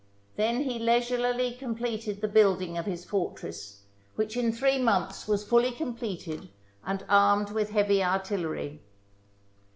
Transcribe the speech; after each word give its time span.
Then 0.35 0.63
he 0.63 0.79
leisurely 0.79 1.51
com 1.59 1.75
pleted 1.75 2.21
the 2.21 2.27
building 2.27 2.75
of 2.75 2.87
his 2.87 3.05
fortress, 3.05 3.83
which 4.15 4.35
in 4.35 4.51
three 4.51 4.79
months 4.79 5.27
was 5.27 5.43
fully 5.47 5.71
completed 5.73 6.49
and 6.83 7.05
armed 7.07 7.51
with 7.51 7.69
heavy 7.69 8.03
artillery. 8.03 8.81